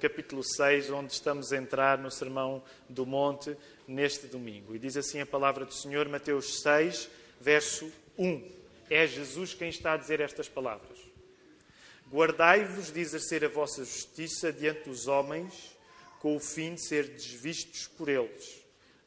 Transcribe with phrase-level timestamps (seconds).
[0.00, 3.54] capítulo 6, onde estamos a entrar no Sermão do Monte
[3.86, 4.74] neste domingo.
[4.74, 8.50] E diz assim a palavra do Senhor, Mateus 6, verso 1.
[8.88, 10.98] É Jesus quem está a dizer estas palavras.
[12.10, 15.76] Guardai-vos de exercer a vossa justiça diante dos homens,
[16.18, 18.64] com o fim de ser desvistos por eles.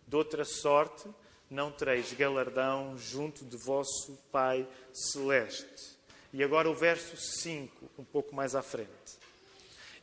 [0.08, 1.10] De outra sorte,
[1.50, 5.98] não tereis galardão junto de vosso Pai Celeste.
[6.32, 9.23] E agora o verso 5, um pouco mais à frente.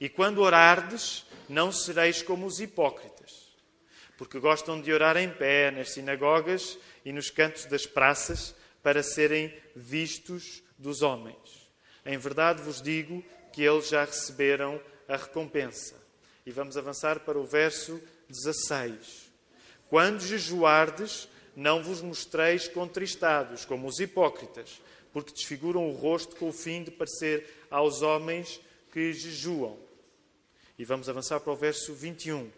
[0.00, 3.54] E quando orardes, não sereis como os hipócritas,
[4.16, 9.54] porque gostam de orar em pé nas sinagogas e nos cantos das praças para serem
[9.76, 11.70] vistos dos homens.
[12.04, 15.94] Em verdade vos digo que eles já receberam a recompensa.
[16.46, 19.30] E vamos avançar para o verso 16.
[19.88, 24.80] Quando jejuardes, não vos mostreis contristados, como os hipócritas,
[25.12, 28.60] porque desfiguram o rosto com o fim de parecer aos homens
[28.92, 29.89] que jejuam.
[30.80, 32.50] E vamos avançar para o verso 21.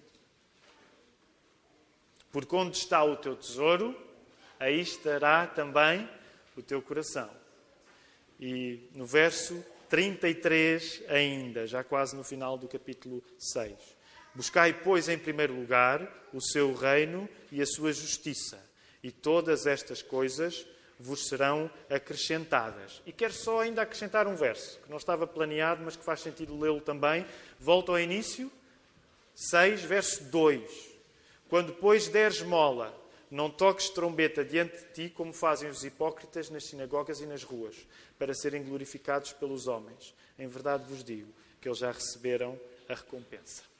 [2.31, 4.01] Porque onde está o teu tesouro,
[4.61, 6.09] aí estará também
[6.57, 7.29] o teu coração.
[8.39, 13.75] E no verso 33 ainda, já quase no final do capítulo 6.
[14.37, 18.65] Buscai, pois, em primeiro lugar o seu reino e a sua justiça,
[19.03, 20.65] e todas estas coisas
[21.03, 23.03] vos serão acrescentadas.
[23.05, 26.59] E quero só ainda acrescentar um verso, que não estava planeado, mas que faz sentido
[26.59, 27.27] lê-lo também.
[27.59, 28.51] Volto ao início,
[29.35, 30.93] 6, verso 2.
[31.49, 32.97] Quando, pois, deres mola,
[33.31, 37.77] não toques trombeta diante de ti, como fazem os hipócritas nas sinagogas e nas ruas,
[38.19, 40.15] para serem glorificados pelos homens.
[40.39, 42.59] Em verdade vos digo que eles já receberam
[42.89, 43.72] a recompensa.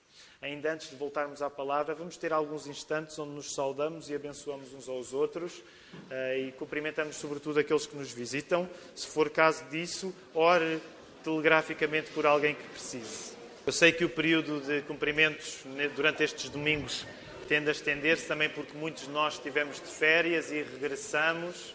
[0.43, 4.75] Ainda antes de voltarmos à palavra, vamos ter alguns instantes onde nos saudamos e abençoamos
[4.75, 5.63] uns aos outros
[6.11, 8.69] eh, e cumprimentamos sobretudo aqueles que nos visitam.
[8.93, 10.81] Se for caso disso, ore
[11.23, 13.35] telegraficamente por alguém que precise.
[13.65, 15.63] Eu sei que o período de cumprimentos
[15.95, 17.07] durante estes domingos
[17.47, 21.73] tende a estender-se também porque muitos de nós estivemos de férias e regressamos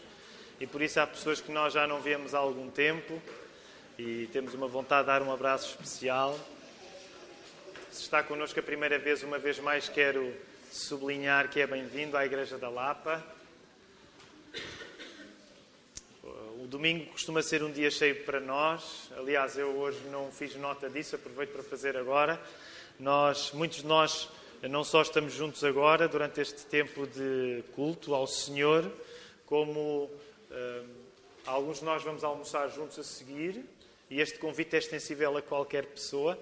[0.59, 3.21] e por isso há pessoas que nós já não vemos há algum tempo
[3.97, 6.37] e temos uma vontade de dar um abraço especial.
[7.97, 10.31] Se está connosco a primeira vez, uma vez mais quero
[10.71, 13.25] sublinhar que é bem-vindo à Igreja da Lapa.
[16.61, 19.09] O domingo costuma ser um dia cheio para nós.
[19.17, 22.39] Aliás, eu hoje não fiz nota disso, aproveito para fazer agora.
[22.99, 24.29] Nós, muitos de nós,
[24.61, 28.91] não só estamos juntos agora, durante este tempo de culto ao Senhor,
[29.47, 30.03] como
[30.51, 30.87] uh,
[31.47, 33.65] alguns de nós vamos almoçar juntos a seguir,
[34.07, 36.37] e este convite é extensível a qualquer pessoa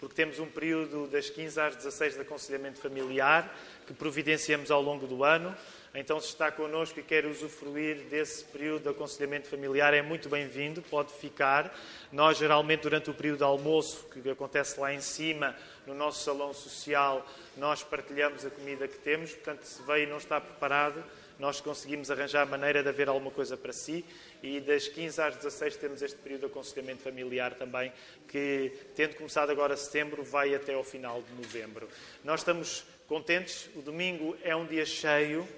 [0.00, 3.54] porque temos um período das 15 às 16 de aconselhamento familiar
[3.86, 5.54] que providenciamos ao longo do ano.
[5.94, 10.80] Então, se está connosco e quer usufruir desse período de aconselhamento familiar, é muito bem-vindo,
[10.82, 11.76] pode ficar.
[12.10, 15.54] Nós, geralmente, durante o período de almoço, que acontece lá em cima,
[15.86, 19.32] no nosso salão social, nós partilhamos a comida que temos.
[19.32, 21.04] Portanto, se veio e não está preparado,
[21.40, 24.04] nós conseguimos arranjar a maneira de haver alguma coisa para si
[24.42, 27.90] e das 15 às 16 temos este período de aconselhamento familiar também,
[28.28, 31.88] que, tendo começado agora setembro, vai até ao final de novembro.
[32.22, 35.48] Nós estamos contentes, o domingo é um dia cheio,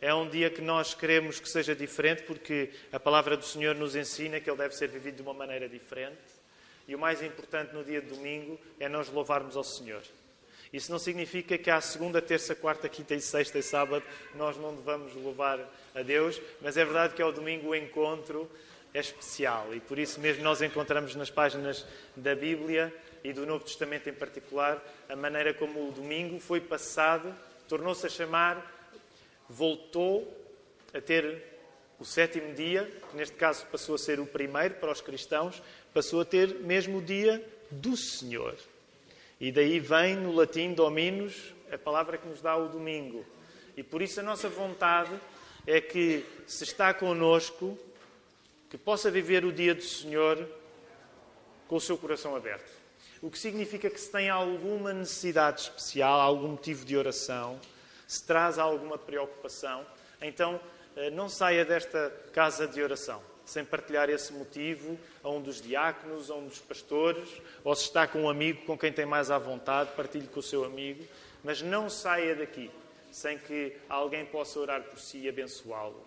[0.00, 3.94] é um dia que nós queremos que seja diferente, porque a palavra do Senhor nos
[3.94, 6.18] ensina que ele deve ser vivido de uma maneira diferente.
[6.88, 10.02] E o mais importante no dia de domingo é nós louvarmos ao Senhor.
[10.74, 14.04] Isso não significa que à segunda, terça, quarta, quinta e sexta e sábado
[14.34, 15.60] nós não devamos louvar
[15.94, 18.50] a Deus, mas é verdade que ao domingo o encontro
[18.92, 21.86] é especial e por isso mesmo nós encontramos nas páginas
[22.16, 22.92] da Bíblia
[23.22, 27.32] e do Novo Testamento em particular a maneira como o domingo foi passado,
[27.68, 28.90] tornou-se a chamar,
[29.48, 30.26] voltou
[30.92, 31.40] a ter
[32.00, 35.62] o sétimo dia, que neste caso passou a ser o primeiro para os cristãos,
[35.92, 38.56] passou a ter mesmo o dia do Senhor.
[39.40, 43.24] E daí vem no latim dominus a palavra que nos dá o domingo.
[43.76, 45.12] E por isso a nossa vontade
[45.66, 47.78] é que, se está conosco,
[48.70, 50.48] que possa viver o dia do Senhor
[51.66, 52.70] com o seu coração aberto.
[53.20, 57.58] O que significa que se tem alguma necessidade especial, algum motivo de oração,
[58.06, 59.84] se traz alguma preocupação,
[60.20, 60.60] então
[60.94, 66.30] eh, não saia desta casa de oração sem partilhar esse motivo a um dos diáconos,
[66.30, 67.28] a um dos pastores,
[67.62, 70.42] ou se está com um amigo com quem tem mais à vontade, partilhe com o
[70.42, 71.04] seu amigo,
[71.42, 72.70] mas não saia daqui
[73.10, 76.04] sem que alguém possa orar por si e abençoá-lo.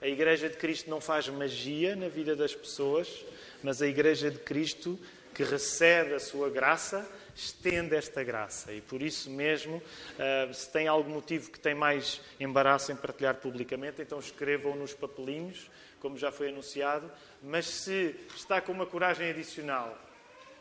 [0.00, 3.24] A Igreja de Cristo não faz magia na vida das pessoas,
[3.62, 4.96] mas a Igreja de Cristo,
[5.34, 8.72] que recebe a sua graça, estende esta graça.
[8.72, 9.82] E por isso mesmo,
[10.18, 14.94] ah, se tem algum motivo que tem mais embaraço em partilhar publicamente, então escrevam nos
[14.94, 15.68] papelinhos
[16.04, 17.10] como já foi anunciado,
[17.42, 19.98] mas se está com uma coragem adicional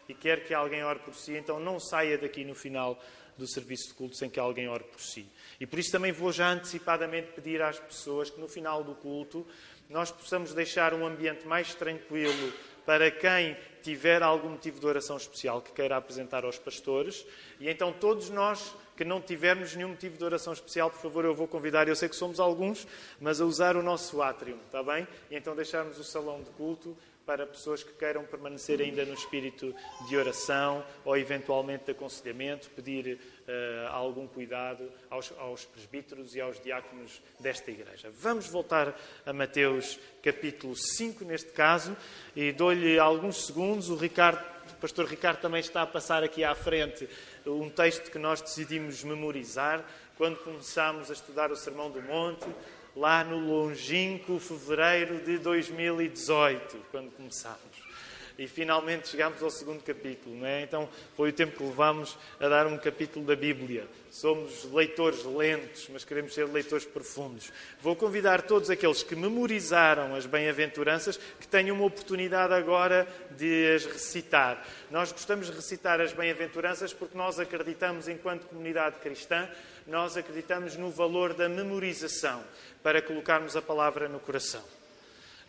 [0.08, 2.98] e quer que alguém ore por si, então não saia daqui no final
[3.38, 5.28] do serviço de culto sem que alguém ore por si.
[5.60, 9.46] E por isso também vou já antecipadamente pedir às pessoas que no final do culto
[9.90, 12.54] nós possamos deixar um ambiente mais tranquilo
[12.86, 17.26] para quem tiver algum motivo de oração especial que queira apresentar aos pastores.
[17.60, 21.34] E então todos nós que não tivermos nenhum motivo de oração especial, por favor, eu
[21.34, 22.88] vou convidar, eu sei que somos alguns,
[23.20, 25.08] mas a usar o nosso átrio, está bem?
[25.30, 26.96] E então deixarmos o salão de culto
[27.26, 29.74] para pessoas que queiram permanecer ainda no espírito
[30.08, 36.60] de oração ou eventualmente de aconselhamento, pedir uh, algum cuidado aos, aos presbíteros e aos
[36.60, 38.12] diáconos desta igreja.
[38.20, 41.96] Vamos voltar a Mateus capítulo 5, neste caso,
[42.36, 43.90] e dou-lhe alguns segundos.
[43.90, 44.44] O Ricardo,
[44.84, 47.08] pastor Ricardo também está a passar aqui à frente
[47.46, 49.82] um texto que nós decidimos memorizar
[50.18, 52.46] quando começámos a estudar o Sermão do Monte
[52.94, 57.93] lá no longínquo fevereiro de 2018, quando começámos.
[58.38, 60.64] E finalmente chegámos ao segundo capítulo, não é?
[60.64, 63.88] Então foi o tempo que levámos a dar um capítulo da Bíblia.
[64.10, 67.52] Somos leitores lentos, mas queremos ser leitores profundos.
[67.80, 73.08] Vou convidar todos aqueles que memorizaram as bem-aventuranças que tenham uma oportunidade agora
[73.38, 74.66] de as recitar.
[74.90, 79.48] Nós gostamos de recitar as bem-aventuranças porque nós acreditamos, enquanto comunidade cristã,
[79.86, 82.44] nós acreditamos no valor da memorização
[82.82, 84.64] para colocarmos a palavra no coração.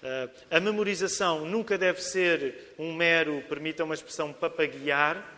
[0.05, 5.33] Uh, a memorização nunca deve ser um mero, permita uma expressão, papaguear.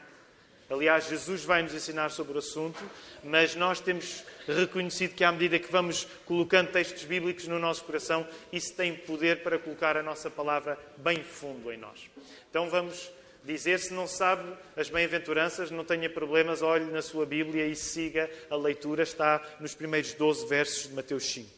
[0.68, 2.82] Aliás, Jesus vai nos ensinar sobre o assunto,
[3.22, 8.26] mas nós temos reconhecido que, à medida que vamos colocando textos bíblicos no nosso coração,
[8.52, 12.10] isso tem poder para colocar a nossa palavra bem fundo em nós.
[12.50, 13.08] Então vamos
[13.44, 18.28] dizer, se não sabe as bem-aventuranças, não tenha problemas, olhe na sua Bíblia e siga
[18.50, 21.48] a leitura, está nos primeiros 12 versos de Mateus 5.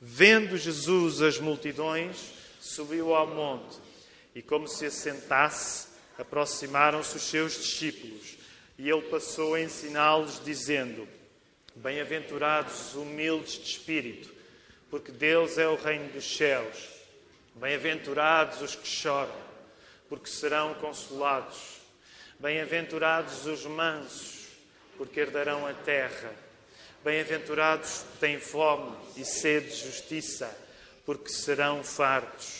[0.00, 2.39] Vendo Jesus as multidões,
[2.70, 3.78] subiu ao monte
[4.34, 5.88] e, como se assentasse,
[6.18, 8.36] aproximaram-se os seus discípulos
[8.78, 11.06] e ele passou a ensiná-los, dizendo:
[11.74, 14.32] Bem-aventurados os humildes de espírito,
[14.90, 16.88] porque Deus é o reino dos céus.
[17.54, 19.50] Bem-aventurados os que choram
[20.10, 21.78] porque serão consolados.
[22.40, 24.48] Bem-aventurados os mansos,
[24.98, 26.34] porque herdarão a terra.
[27.04, 30.52] Bem-aventurados têm fome e sede de justiça,
[31.06, 32.59] porque serão fartos.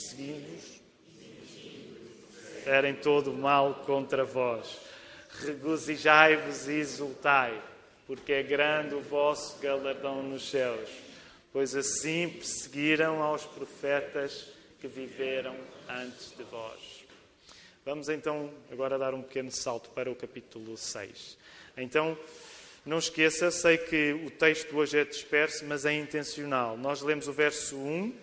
[0.00, 0.80] perseguindo-vos,
[2.64, 4.78] ferem todo o mal contra vós.
[5.40, 7.62] Regozijai-vos e exultai,
[8.06, 10.88] porque é grande o vosso galardão nos céus
[11.52, 14.46] pois assim perseguiram aos profetas
[14.80, 15.56] que viveram
[15.88, 17.04] antes de vós.
[17.84, 21.36] Vamos então agora dar um pequeno salto para o capítulo 6.
[21.76, 22.16] Então,
[22.84, 26.76] não esqueça, sei que o texto hoje é disperso, mas é intencional.
[26.76, 28.14] Nós lemos o verso 1,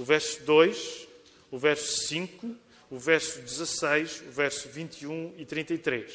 [0.00, 1.08] o verso 2,
[1.50, 2.56] o verso 5,
[2.90, 6.10] o verso 16, o verso 21 e 33.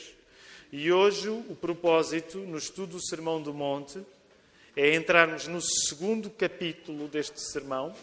[0.72, 4.04] E hoje o propósito, no estudo do Sermão do Monte,
[4.76, 7.96] é entrarmos no segundo capítulo deste sermão,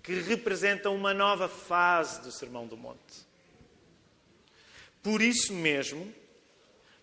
[0.00, 3.26] que representa uma nova fase do Sermão do Monte.
[5.02, 6.14] Por isso mesmo,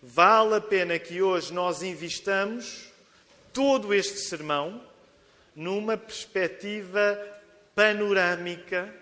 [0.02, 2.90] vale a pena que hoje nós investamos
[3.52, 4.82] todo este sermão
[5.54, 7.38] numa perspectiva
[7.80, 8.94] panorâmica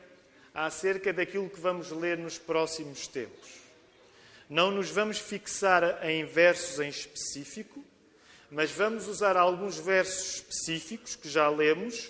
[0.54, 3.48] acerca daquilo que vamos ler nos próximos tempos.
[4.48, 7.84] Não nos vamos fixar em versos em específico,
[8.48, 12.08] mas vamos usar alguns versos específicos que já lemos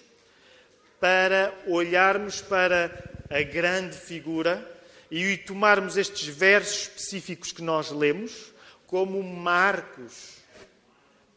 [1.01, 2.93] para olharmos para
[3.31, 4.63] a grande figura
[5.11, 8.53] e tomarmos estes versos específicos que nós lemos
[8.87, 10.37] como marcos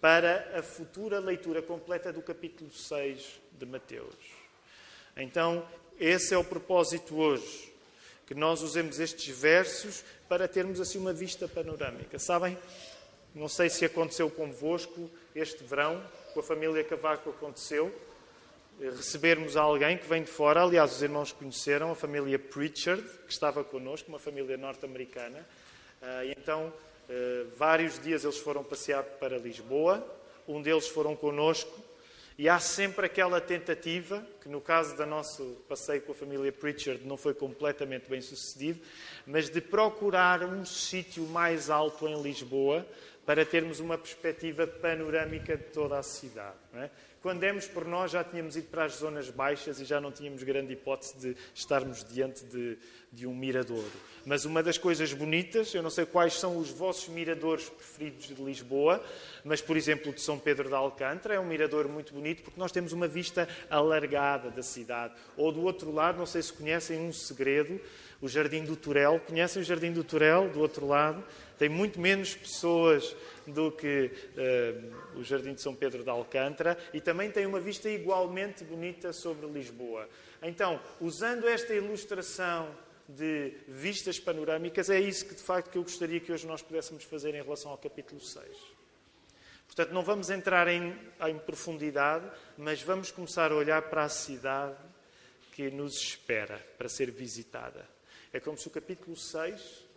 [0.01, 4.40] para a futura leitura completa do capítulo 6 de Mateus.
[5.15, 5.67] Então,
[5.99, 7.71] esse é o propósito hoje,
[8.25, 12.17] que nós usemos estes versos para termos assim uma vista panorâmica.
[12.17, 12.57] Sabem?
[13.35, 16.03] Não sei se aconteceu convosco este verão,
[16.33, 17.93] com a família Cavaco aconteceu,
[18.81, 23.31] eh, recebermos alguém que vem de fora, aliás, os irmãos conheceram, a família Pritchard, que
[23.31, 25.45] estava connosco, uma família norte-americana.
[26.01, 26.73] Ah, então,
[27.09, 30.05] eh, vários dias eles foram passear para Lisboa,
[30.47, 31.71] um deles foram connosco,
[32.41, 37.05] e há sempre aquela tentativa que no caso do nosso passeio com a família Pritchard
[37.05, 38.79] não foi completamente bem sucedido,
[39.27, 42.83] mas de procurar um sítio mais alto em Lisboa
[43.27, 46.57] para termos uma perspectiva panorâmica de toda a cidade.
[46.73, 46.89] É?
[47.21, 50.41] Quando demos por nós, já tínhamos ido para as zonas baixas e já não tínhamos
[50.41, 52.79] grande hipótese de estarmos diante de,
[53.13, 53.91] de um miradouro.
[54.25, 58.43] Mas uma das coisas bonitas, eu não sei quais são os vossos miradores preferidos de
[58.43, 59.03] Lisboa,
[59.45, 62.59] mas, por exemplo, o de São Pedro de Alcântara é um mirador muito bonito porque
[62.59, 65.13] nós temos uma vista alargada da cidade.
[65.37, 67.79] Ou do outro lado, não sei se conhecem um segredo,
[68.19, 69.19] o Jardim do Turel.
[69.27, 71.23] Conhecem o Jardim do Turel, do outro lado?
[71.61, 73.15] Tem muito menos pessoas
[73.45, 77.87] do que uh, o Jardim de São Pedro de Alcântara e também tem uma vista
[77.87, 80.09] igualmente bonita sobre Lisboa.
[80.41, 82.75] Então, usando esta ilustração
[83.07, 87.03] de vistas panorâmicas, é isso que de facto que eu gostaria que hoje nós pudéssemos
[87.03, 88.43] fazer em relação ao capítulo 6.
[89.67, 90.97] Portanto, não vamos entrar em,
[91.29, 92.25] em profundidade,
[92.57, 94.77] mas vamos começar a olhar para a cidade
[95.51, 97.87] que nos espera para ser visitada.
[98.33, 99.90] É como se o capítulo 6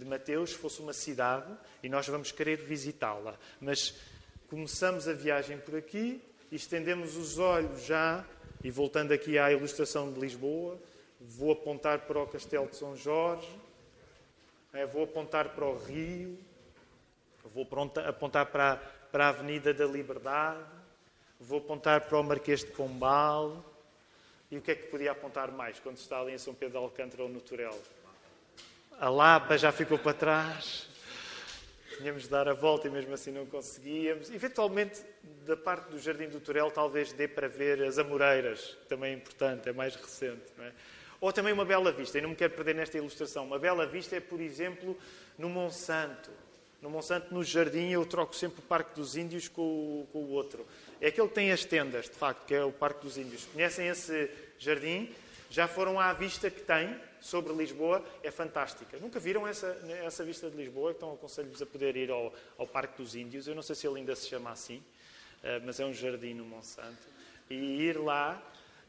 [0.00, 1.52] de Mateus fosse uma cidade
[1.82, 3.34] e nós vamos querer visitá-la.
[3.60, 3.94] Mas
[4.48, 8.24] começamos a viagem por aqui e estendemos os olhos já,
[8.64, 10.78] e voltando aqui à ilustração de Lisboa,
[11.20, 13.48] vou apontar para o Castelo de São Jorge,
[14.72, 16.38] é, vou apontar para o Rio,
[17.54, 17.66] vou
[18.06, 18.76] apontar para,
[19.12, 20.64] para a Avenida da Liberdade,
[21.38, 23.64] vou apontar para o Marquês de Pombal.
[24.50, 26.84] E o que é que podia apontar mais quando está ali em São Pedro de
[26.84, 27.78] Alcântara ou no Turel?
[29.00, 30.86] A Lapa já ficou para trás.
[31.96, 34.30] Tínhamos de dar a volta e mesmo assim não conseguíamos.
[34.30, 35.00] Eventualmente,
[35.46, 39.16] da parte do Jardim do Turel, talvez dê para ver as Amoreiras, que também é
[39.16, 40.42] importante, é mais recente.
[40.58, 40.72] É?
[41.18, 43.46] Ou também uma bela vista, e não me quero perder nesta ilustração.
[43.46, 44.94] Uma bela vista é, por exemplo,
[45.38, 46.30] no Monsanto.
[46.82, 50.28] No Monsanto, no jardim, eu troco sempre o Parque dos Índios com o, com o
[50.32, 50.66] outro.
[51.00, 53.46] É aquele que tem as tendas, de facto, que é o Parque dos Índios.
[53.46, 55.10] Conhecem esse jardim?
[55.48, 56.94] Já foram à vista que tem?
[57.20, 58.98] Sobre Lisboa é fantástica.
[58.98, 60.92] Nunca viram essa, essa vista de Lisboa?
[60.92, 63.46] Então aconselho-vos a poder ir ao, ao Parque dos Índios.
[63.46, 64.82] Eu não sei se ele ainda se chama assim,
[65.42, 67.08] eh, mas é um jardim no Monsanto.
[67.48, 68.42] E ir lá,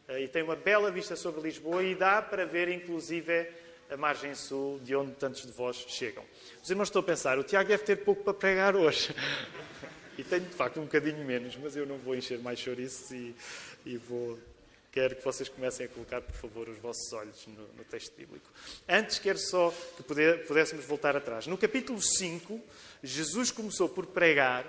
[0.07, 3.47] eh, e tem uma bela vista sobre Lisboa e dá para ver, inclusive,
[3.89, 6.23] a margem sul, de onde tantos de vós chegam.
[6.63, 9.13] Os irmãos estão a pensar, o Tiago deve ter pouco para pregar hoje.
[10.17, 13.35] e tenho, de facto, um bocadinho menos, mas eu não vou encher mais chouriços e,
[13.85, 14.39] e vou
[14.91, 18.49] Quero que vocês comecem a colocar, por favor, os vossos olhos no, no texto bíblico.
[18.87, 21.47] Antes, quero só que pudéssemos voltar atrás.
[21.47, 22.59] No capítulo 5,
[23.01, 24.65] Jesus começou por pregar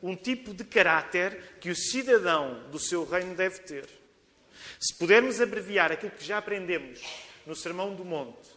[0.00, 3.88] um tipo de caráter que o cidadão do seu reino deve ter.
[4.78, 7.02] Se pudermos abreviar aquilo que já aprendemos
[7.44, 8.55] no Sermão do Monte,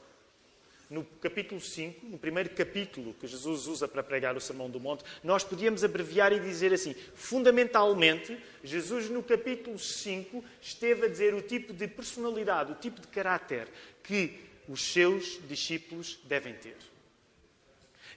[0.89, 5.03] no capítulo 5, no primeiro capítulo que Jesus usa para pregar o Sermão do Monte,
[5.23, 11.41] nós podíamos abreviar e dizer assim: fundamentalmente, Jesus no capítulo 5 esteve a dizer o
[11.41, 13.67] tipo de personalidade, o tipo de caráter
[14.03, 16.77] que os seus discípulos devem ter.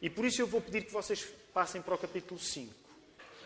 [0.01, 2.73] E por isso eu vou pedir que vocês passem para o capítulo 5,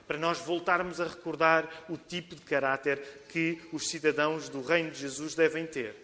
[0.07, 5.01] para nós voltarmos a recordar o tipo de caráter que os cidadãos do reino de
[5.01, 5.97] Jesus devem ter.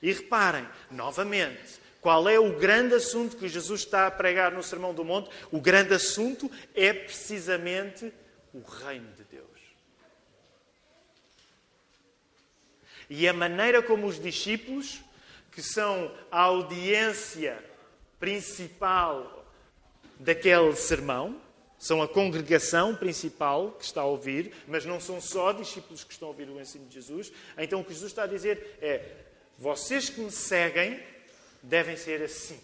[0.00, 4.92] E reparem, novamente, qual é o grande assunto que Jesus está a pregar no Sermão
[4.92, 5.30] do Monte?
[5.52, 8.12] O grande assunto é precisamente
[8.52, 9.46] o reino de Deus.
[13.08, 15.00] E a maneira como os discípulos,
[15.52, 17.64] que são a audiência
[18.18, 19.46] principal
[20.18, 21.40] daquele sermão,
[21.78, 26.28] são a congregação principal que está a ouvir, mas não são só discípulos que estão
[26.28, 27.32] a ouvir o ensino de Jesus.
[27.56, 29.04] Então o que Jesus está a dizer é:
[29.56, 31.11] vocês que me seguem
[31.62, 32.60] devem ser assim.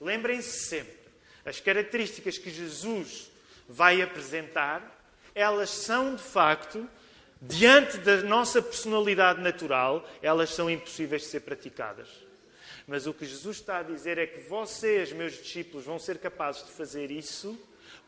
[0.00, 0.96] Lembrem-se sempre,
[1.44, 3.30] as características que Jesus
[3.68, 5.04] vai apresentar,
[5.34, 6.88] elas são de facto,
[7.40, 12.08] diante da nossa personalidade natural, elas são impossíveis de ser praticadas.
[12.86, 16.64] Mas o que Jesus está a dizer é que vocês, meus discípulos, vão ser capazes
[16.64, 17.58] de fazer isso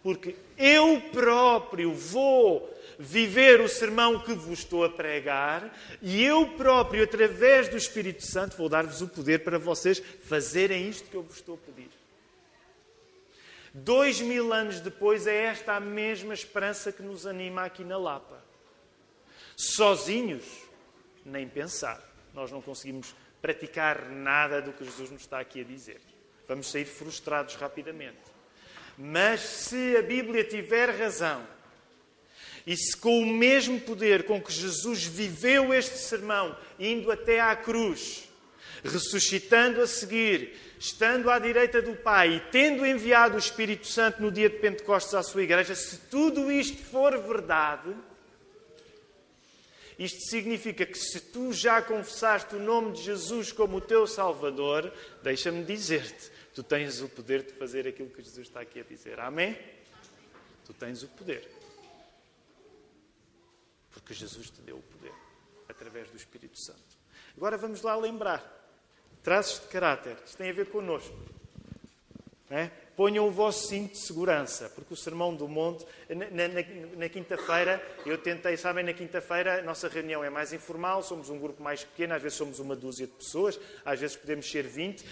[0.03, 7.05] porque eu próprio vou viver o sermão que vos estou a pregar e eu próprio,
[7.05, 11.37] através do Espírito Santo, vou dar-vos o poder para vocês fazerem isto que eu vos
[11.37, 11.91] estou a pedir.
[13.73, 18.43] Dois mil anos depois, é esta a mesma esperança que nos anima aqui na Lapa.
[19.57, 20.45] Sozinhos,
[21.25, 22.03] nem pensar.
[22.33, 26.01] Nós não conseguimos praticar nada do que Jesus nos está aqui a dizer.
[26.47, 28.38] Vamos sair frustrados rapidamente.
[28.99, 31.47] Mas se a Bíblia tiver razão,
[32.67, 37.55] e se com o mesmo poder com que Jesus viveu este sermão, indo até à
[37.55, 38.29] cruz,
[38.83, 44.33] ressuscitando a seguir, estando à direita do Pai e tendo enviado o Espírito Santo no
[44.33, 47.95] dia de Pentecostes à sua igreja, se tudo isto for verdade,
[49.99, 54.93] Isto significa que se tu já confessaste o nome de Jesus como o teu Salvador,
[55.25, 59.21] deixa-me dizer-te, tu tens o poder de fazer aquilo que Jesus está aqui a dizer.
[59.21, 59.57] Amém?
[60.67, 61.49] Tu tens o poder.
[63.93, 65.13] Porque Jesus te deu o poder
[65.69, 66.99] através do Espírito Santo.
[67.37, 68.43] Agora vamos lá lembrar.
[69.23, 70.17] Traços de caráter.
[70.27, 71.17] Isto tem a ver connosco.
[72.51, 72.71] É?
[72.97, 77.81] Ponham o vosso cinto de segurança, porque o Sermão do Monte, na, na, na quinta-feira,
[78.07, 81.85] eu tentei, sabem, na quinta-feira a nossa reunião é mais informal, somos um grupo mais
[81.85, 85.05] pequeno, às vezes somos uma dúzia de pessoas, às vezes podemos ser 20.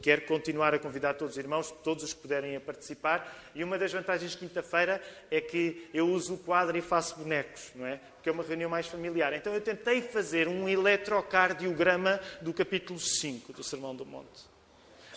[0.00, 3.50] Quero continuar a convidar todos os irmãos, todos os que puderem a participar.
[3.54, 7.70] E uma das vantagens de quinta-feira é que eu uso o quadro e faço bonecos,
[7.74, 8.00] não é?
[8.14, 9.32] Porque é uma reunião mais familiar.
[9.32, 14.54] Então eu tentei fazer um eletrocardiograma do capítulo 5 do Sermão do Monte.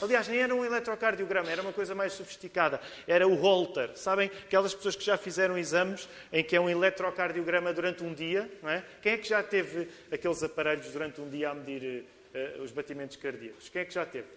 [0.02, 2.80] Aliás, nem era um eletrocardiograma, era uma coisa mais sofisticada.
[3.08, 3.92] Era o Holter.
[3.96, 4.30] Sabem?
[4.46, 8.50] Aquelas pessoas que já fizeram exames em que é um eletrocardiograma durante um dia.
[8.62, 8.84] Não é?
[9.02, 13.18] Quem é que já teve aqueles aparelhos durante um dia a medir uh, os batimentos
[13.18, 13.70] cardíacos?
[13.70, 14.37] Quem é que já teve?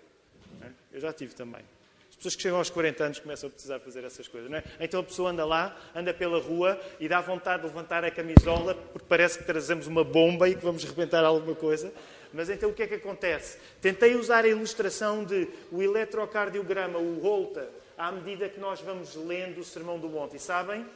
[0.62, 0.68] É?
[0.92, 1.62] Eu já tive também.
[2.08, 4.52] As pessoas que chegam aos 40 anos começam a precisar fazer essas coisas.
[4.52, 4.62] É?
[4.80, 8.74] Então a pessoa anda lá, anda pela rua e dá vontade de levantar a camisola
[8.74, 11.92] porque parece que trazemos uma bomba e que vamos rebentar alguma coisa.
[12.32, 13.58] Mas então o que é que acontece?
[13.80, 19.60] Tentei usar a ilustração de o eletrocardiograma, o Holter, à medida que nós vamos lendo
[19.60, 20.36] o Sermão do Monte.
[20.36, 20.86] E sabem?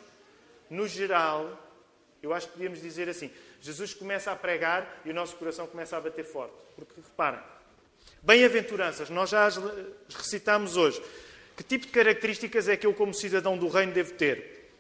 [0.71, 1.59] No geral,
[2.23, 3.31] eu acho que podíamos dizer assim:
[3.61, 6.55] Jesus começa a pregar e o nosso coração começa a bater forte.
[6.75, 7.41] Porque reparem,
[8.25, 9.57] bem-aventuranças, nós já as
[10.09, 11.03] recitamos hoje.
[11.57, 14.73] Que tipo de características é que eu, como cidadão do reino, devo ter?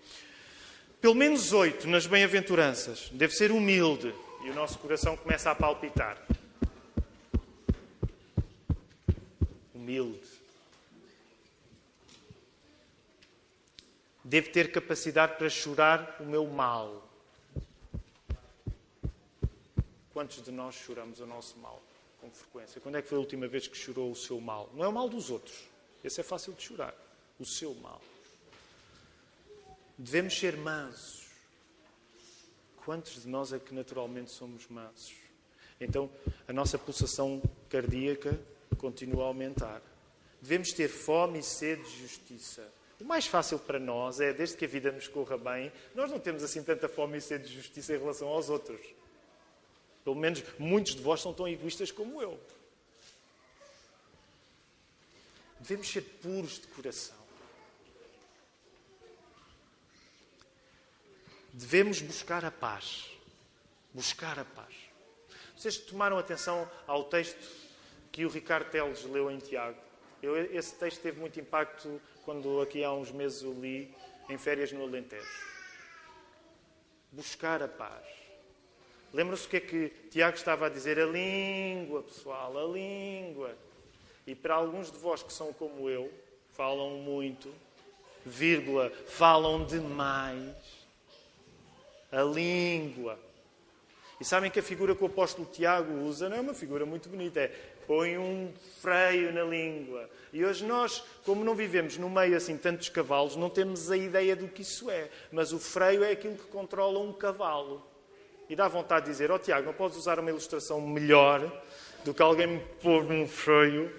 [1.00, 3.10] Pelo menos oito nas bem-aventuranças.
[3.12, 4.12] Deve ser humilde
[4.44, 6.18] e o nosso coração começa a palpitar.
[9.84, 10.26] humilde.
[14.24, 17.06] Devo ter capacidade para chorar o meu mal.
[20.14, 21.83] Quantos de nós choramos o nosso mal
[22.24, 22.80] com frequência?
[22.80, 24.70] Quando é que foi a última vez que chorou o seu mal?
[24.74, 25.68] Não é o mal dos outros.
[26.02, 26.94] Esse é fácil de chorar.
[27.38, 28.00] O seu mal.
[29.98, 31.24] Devemos ser mansos.
[32.84, 35.14] Quantos de nós é que naturalmente somos mansos?
[35.80, 36.10] Então,
[36.46, 38.38] a nossa pulsação cardíaca
[38.78, 39.82] continua a aumentar.
[40.40, 42.70] Devemos ter fome e sede de justiça.
[43.00, 46.18] O mais fácil para nós é, desde que a vida nos corra bem, nós não
[46.18, 48.80] temos assim tanta fome e sede de justiça em relação aos outros.
[50.04, 52.38] Pelo menos muitos de vós são tão egoístas como eu.
[55.58, 57.16] Devemos ser puros de coração.
[61.50, 63.10] Devemos buscar a paz.
[63.94, 64.74] Buscar a paz.
[65.56, 67.48] Vocês tomaram atenção ao texto
[68.12, 69.80] que o Ricardo Teles leu em Tiago.
[70.22, 73.94] Eu, esse texto teve muito impacto quando aqui há uns meses o li
[74.28, 75.26] em férias no Alentejo.
[77.10, 78.23] Buscar a paz.
[79.14, 80.98] Lembram-se o que é que Tiago estava a dizer?
[80.98, 83.56] A língua, pessoal, a língua.
[84.26, 86.12] E para alguns de vós que são como eu,
[86.50, 87.48] falam muito,
[88.26, 90.52] vírgula, falam demais.
[92.10, 93.16] A língua.
[94.20, 97.08] E sabem que a figura que o apóstolo Tiago usa não é uma figura muito
[97.08, 97.48] bonita, é
[97.86, 100.10] põe um freio na língua.
[100.32, 104.34] E hoje nós, como não vivemos no meio assim tantos cavalos, não temos a ideia
[104.34, 105.08] do que isso é.
[105.30, 107.93] Mas o freio é aquilo que controla um cavalo.
[108.48, 111.62] E dá vontade de dizer, ó oh, Tiago, não podes usar uma ilustração melhor
[112.04, 113.92] do que alguém me pôr num freio?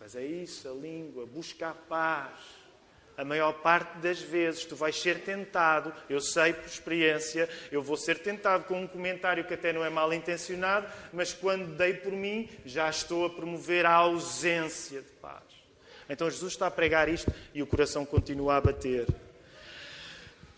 [0.00, 2.58] Mas é isso, a língua, busca a paz
[3.18, 7.96] a maior parte das vezes tu vais ser tentado, eu sei por experiência, eu vou
[7.96, 12.12] ser tentado com um comentário que até não é mal intencionado, mas quando dei por
[12.12, 15.42] mim, já estou a promover a ausência de paz.
[16.08, 19.04] Então Jesus está a pregar isto e o coração continua a bater.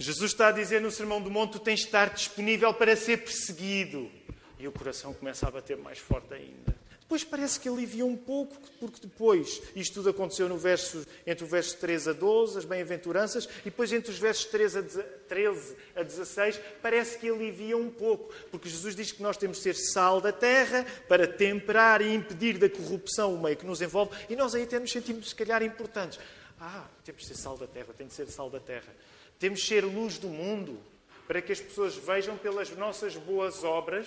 [0.00, 3.18] Jesus está a dizer no Sermão do Monte: tu tens de estar disponível para ser
[3.18, 4.10] perseguido.
[4.58, 6.74] E o coração começa a bater mais forte ainda.
[7.00, 11.46] Depois parece que alivia um pouco, porque depois isto tudo aconteceu no verso, entre o
[11.46, 14.82] verso 13 a 12, as bem-aventuranças, e depois entre os versos 13 a,
[15.28, 19.64] 13 a 16, parece que alivia um pouco, porque Jesus diz que nós temos de
[19.64, 24.16] ser sal da terra para temperar e impedir da corrupção o meio que nos envolve,
[24.30, 26.20] e nós aí até nos sentimos, se calhar, importantes.
[26.60, 28.94] Ah, temos de ser sal da terra, tem de ser sal da terra.
[29.40, 30.78] Temos de ser luz do mundo,
[31.26, 34.06] para que as pessoas vejam pelas nossas boas obras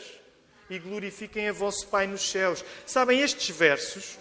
[0.70, 2.64] e glorifiquem a vosso Pai nos céus.
[2.86, 4.18] Sabem, estes versos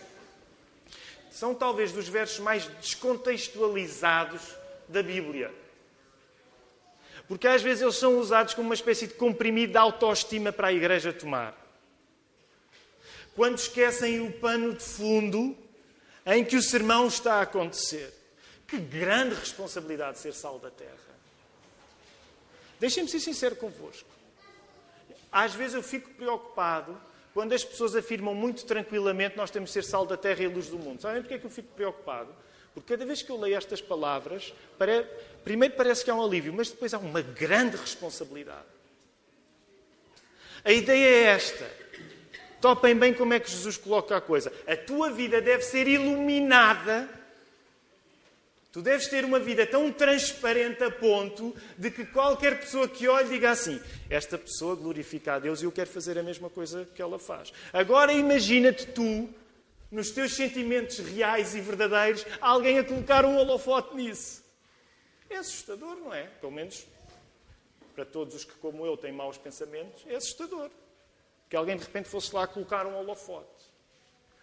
[1.31, 4.41] são talvez dos versos mais descontextualizados
[4.89, 5.53] da Bíblia.
[7.29, 10.73] Porque às vezes eles são usados como uma espécie de comprimido de autoestima para a
[10.73, 11.55] igreja tomar.
[13.35, 15.57] Quando esquecem o pano de fundo
[16.25, 18.22] em que o sermão está a acontecer.
[18.73, 20.97] Que grande responsabilidade ser sal da terra.
[22.81, 24.09] Deixem-me ser sincero convosco.
[25.31, 26.99] Às vezes eu fico preocupado
[27.35, 30.69] quando as pessoas afirmam muito tranquilamente nós temos de ser sal da terra e luz
[30.69, 31.03] do mundo.
[31.03, 32.35] Sabem porquê é que eu fico preocupado?
[32.73, 34.55] Porque cada vez que eu leio estas palavras,
[35.45, 38.65] primeiro parece que há um alívio, mas depois há uma grande responsabilidade.
[40.65, 41.71] A ideia é esta.
[42.59, 44.51] Topem bem como é que Jesus coloca a coisa.
[44.67, 47.21] A tua vida deve ser iluminada
[48.73, 53.29] Tu deves ter uma vida tão transparente a ponto de que qualquer pessoa que olhe
[53.29, 57.03] diga assim: esta pessoa glorifica a Deus e eu quero fazer a mesma coisa que
[57.03, 57.53] ela faz.
[57.71, 59.29] Agora imagina-te tu,
[59.91, 64.43] nos teus sentimentos reais e verdadeiros, alguém a colocar um holofote nisso.
[65.29, 66.23] É assustador, não é?
[66.41, 66.87] Pelo menos
[67.95, 70.71] para todos os que, como eu, têm maus pensamentos, é assustador.
[71.51, 73.52] Que alguém de repente fosse lá colocar um holofote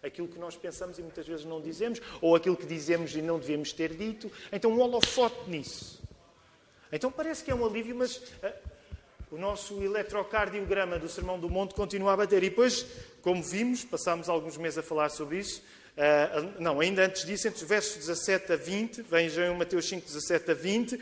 [0.03, 3.39] aquilo que nós pensamos e muitas vezes não dizemos, ou aquilo que dizemos e não
[3.39, 4.31] devemos ter dito.
[4.51, 6.01] Então, um holofote nisso.
[6.91, 8.53] Então, parece que é um alívio, mas uh,
[9.31, 12.43] o nosso eletrocardiograma do Sermão do Monte continua a bater.
[12.43, 12.85] E depois,
[13.21, 15.61] como vimos, passámos alguns meses a falar sobre isso,
[15.99, 20.51] Uh, não, ainda antes disso, entre os versos 17 a 20, vejam Mateus 5, 17
[20.51, 20.99] a 20, uh,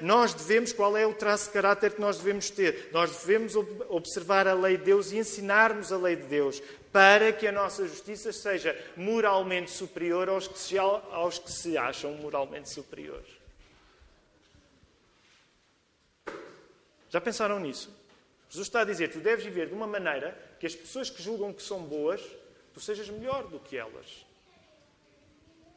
[0.00, 2.88] nós devemos, qual é o traço de caráter que nós devemos ter?
[2.92, 3.54] Nós devemos
[3.88, 7.86] observar a lei de Deus e ensinarmos a lei de Deus, para que a nossa
[7.86, 13.28] justiça seja moralmente superior aos que se, aos que se acham moralmente superiores.
[17.10, 17.90] Já pensaram nisso?
[18.48, 21.52] Jesus está a dizer: tu deves viver de uma maneira que as pessoas que julgam
[21.52, 22.22] que são boas,
[22.72, 24.24] tu sejas melhor do que elas.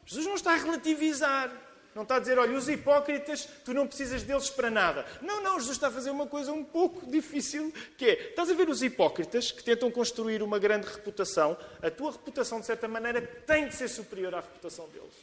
[0.06, 1.52] Jesus não está a relativizar.
[1.96, 5.06] Não está a dizer, olha, os hipócritas, tu não precisas deles para nada.
[5.22, 8.54] Não, não, Jesus está a fazer uma coisa um pouco difícil, que é, estás a
[8.54, 13.22] ver os hipócritas que tentam construir uma grande reputação, a tua reputação, de certa maneira,
[13.22, 15.14] tem de ser superior à reputação deles.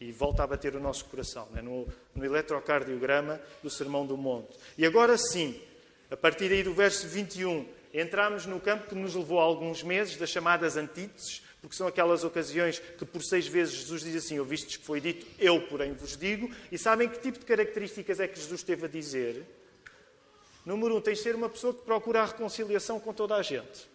[0.00, 1.60] E volta a bater o nosso coração, né?
[1.60, 4.56] no, no eletrocardiograma do Sermão do Monte.
[4.78, 5.60] E agora sim,
[6.10, 10.30] a partir aí do verso 21, entramos no campo que nos levou alguns meses, das
[10.30, 14.84] chamadas antíteses, porque são aquelas ocasiões que por seis vezes Jesus diz assim: Ouvistes que
[14.84, 16.48] foi dito, eu, porém, vos digo.
[16.70, 19.44] E sabem que tipo de características é que Jesus teve a dizer?
[20.64, 23.90] Número um, tens de ser uma pessoa que procura a reconciliação com toda a gente.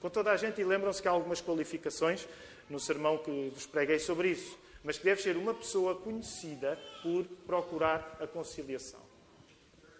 [0.00, 2.26] Com toda a gente, e lembram-se que há algumas qualificações
[2.70, 4.58] no sermão que vos preguei sobre isso.
[4.82, 9.00] Mas que deve ser uma pessoa conhecida por procurar a conciliação.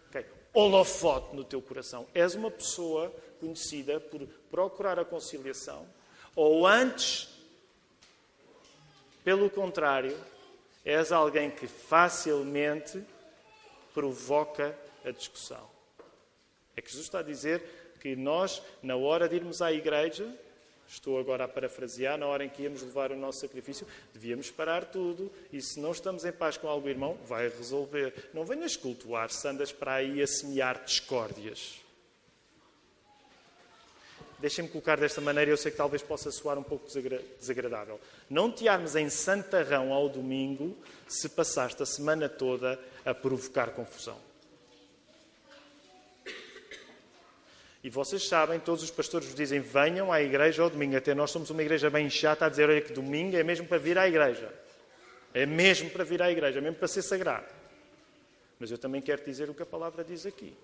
[0.09, 0.24] Okay.
[0.54, 2.06] Holofote no teu coração.
[2.14, 5.87] És uma pessoa conhecida por procurar a conciliação
[6.34, 7.28] ou antes,
[9.24, 10.16] pelo contrário,
[10.84, 13.02] és alguém que facilmente
[13.92, 15.68] provoca a discussão.
[16.76, 17.62] É que Jesus está a dizer
[18.00, 20.26] que nós, na hora de irmos à igreja,
[20.88, 24.86] estou agora a parafrasear, na hora em que íamos levar o nosso sacrifício, devíamos parar
[24.86, 28.30] tudo e se não estamos em paz com algum irmão, vai resolver.
[28.32, 31.79] Não venhas cultuar se andas para aí a semear discórdias.
[34.40, 36.87] Deixem-me colocar desta maneira, eu sei que talvez possa soar um pouco
[37.38, 38.00] desagradável.
[38.29, 40.76] Não te armes em santarrão ao domingo
[41.07, 44.18] se passaste a semana toda a provocar confusão.
[47.83, 50.96] E vocês sabem, todos os pastores vos dizem: venham à igreja ao domingo.
[50.96, 53.79] Até nós somos uma igreja bem chata a dizer: olha, que domingo é mesmo para
[53.79, 54.53] vir à igreja.
[55.33, 57.46] É mesmo para vir à igreja, é mesmo para ser sagrado.
[58.59, 60.55] Mas eu também quero dizer o que a palavra diz aqui.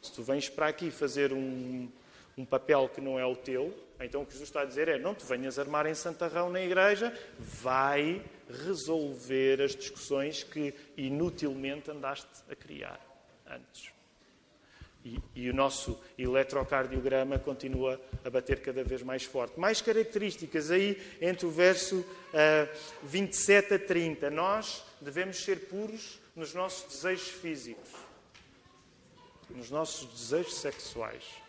[0.00, 1.88] Se tu vens para aqui fazer um,
[2.36, 4.98] um papel que não é o teu, então o que Jesus está a dizer é:
[4.98, 8.22] não te venhas armar em santarrão na igreja, vai
[8.64, 13.00] resolver as discussões que inutilmente andaste a criar
[13.46, 13.92] antes.
[15.04, 19.58] E, e, o nosso eletrocardiograma continua a bater cada vez mais forte.
[19.58, 22.68] Mais características aí entre o verso uh, ah,
[23.02, 24.30] 27 a 30.
[24.30, 27.90] Nós devemos ser puros nos nossos desejos físicos,
[29.50, 31.41] nos nossos desejos sexuais.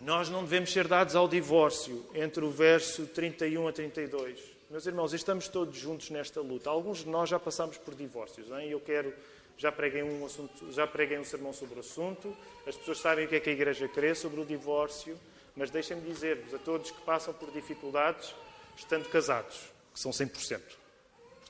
[0.00, 4.40] Nós não devemos ser dados ao divórcio, entre o verso 31 a 32.
[4.70, 6.70] Meus irmãos, estamos todos juntos nesta luta.
[6.70, 8.50] Alguns de nós já passamos por divórcios.
[8.50, 8.70] Hein?
[8.70, 9.12] Eu quero,
[9.58, 12.34] já preguei, um assunto, já preguei um sermão sobre o assunto.
[12.66, 15.20] As pessoas sabem o que é que a Igreja crê sobre o divórcio.
[15.54, 18.34] Mas deixem-me dizer-vos a todos que passam por dificuldades,
[18.78, 19.58] estando casados,
[19.92, 20.62] que são 100%.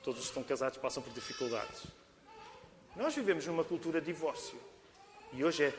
[0.03, 1.85] Todos os que estão casados passam por dificuldades.
[2.97, 4.59] Nós vivemos numa cultura de divórcio.
[5.33, 5.75] E hoje é.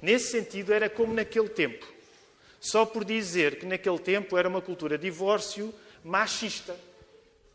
[0.00, 2.01] Nesse sentido, era como naquele tempo
[2.62, 6.78] só por dizer que naquele tempo era uma cultura de divórcio machista.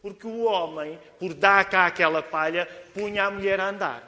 [0.02, 4.04] Porque o homem, por dar cá aquela palha, punha a mulher a andar.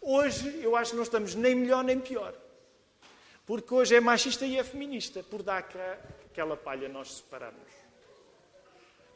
[0.00, 2.32] Hoje, eu acho que não estamos nem melhor nem pior.
[3.44, 5.24] Porque hoje é machista e é feminista.
[5.24, 5.98] Por dar cá
[6.30, 7.72] aquela palha, nós separamos.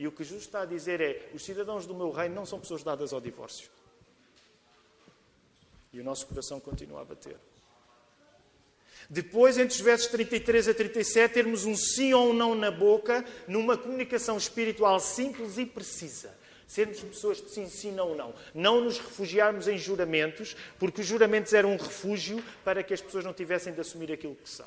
[0.00, 2.58] E o que Jesus está a dizer é: os cidadãos do meu reino não são
[2.58, 3.70] pessoas dadas ao divórcio.
[5.92, 7.36] E o nosso coração continua a bater.
[9.08, 13.24] Depois, entre os versos 33 a 37, termos um sim ou um não na boca,
[13.46, 16.34] numa comunicação espiritual simples e precisa.
[16.66, 18.34] Sermos pessoas de sim, sim, não, não.
[18.52, 23.24] Não nos refugiarmos em juramentos, porque os juramentos eram um refúgio para que as pessoas
[23.24, 24.66] não tivessem de assumir aquilo que são.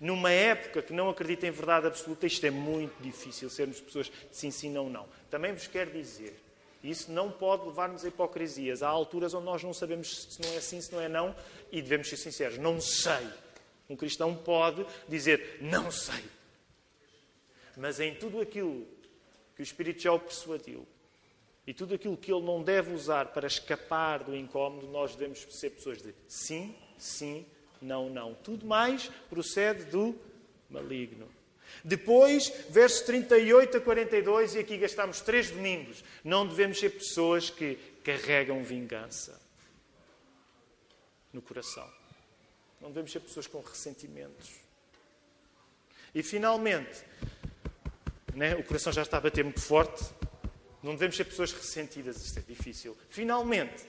[0.00, 4.12] Numa época que não acredita em verdade absoluta, isto é muito difícil, sermos pessoas de
[4.30, 5.08] sim, sim, não, não.
[5.28, 6.40] Também vos quero dizer,
[6.82, 8.82] isso não pode levar-nos a hipocrisias.
[8.82, 11.34] Há alturas onde nós não sabemos se não é sim, se não é não,
[11.72, 12.58] e devemos ser sinceros.
[12.58, 13.26] Não sei.
[13.88, 16.24] Um cristão pode dizer, não sei.
[17.76, 18.86] Mas em tudo aquilo
[19.54, 20.86] que o Espírito já o persuadiu,
[21.66, 25.70] e tudo aquilo que ele não deve usar para escapar do incómodo, nós devemos ser
[25.70, 27.44] pessoas de sim, sim,
[27.80, 28.34] não, não.
[28.34, 30.18] Tudo mais procede do
[30.70, 31.28] maligno.
[31.84, 36.02] Depois, versos 38 a 42, e aqui gastamos três domingos.
[36.24, 39.38] Não devemos ser pessoas que carregam vingança
[41.32, 41.86] no coração.
[42.80, 44.50] Não devemos ser pessoas com ressentimentos.
[46.14, 47.04] E finalmente,
[48.34, 50.04] né, o coração já está a bater muito forte.
[50.82, 52.96] Não devemos ser pessoas ressentidas, isto é difícil.
[53.10, 53.84] Finalmente,